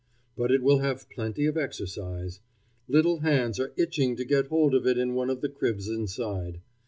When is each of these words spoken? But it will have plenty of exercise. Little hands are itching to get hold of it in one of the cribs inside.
But 0.35 0.51
it 0.51 0.63
will 0.63 0.79
have 0.79 1.07
plenty 1.11 1.45
of 1.45 1.55
exercise. 1.57 2.39
Little 2.87 3.19
hands 3.19 3.59
are 3.59 3.71
itching 3.77 4.15
to 4.15 4.25
get 4.25 4.47
hold 4.47 4.73
of 4.73 4.87
it 4.87 4.97
in 4.97 5.13
one 5.13 5.29
of 5.29 5.41
the 5.41 5.49
cribs 5.49 5.87
inside. 5.89 6.59